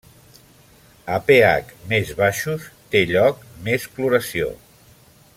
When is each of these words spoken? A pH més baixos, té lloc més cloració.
A 1.17 1.17
pH 1.27 1.75
més 1.91 2.13
baixos, 2.21 2.65
té 2.95 3.05
lloc 3.13 3.43
més 3.69 3.85
cloració. 3.99 4.49